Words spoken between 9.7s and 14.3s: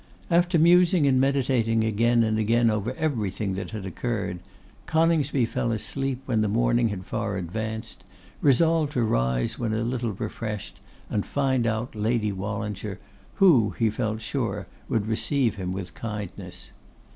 a little refreshed and find out Lady Wallinger, who, he felt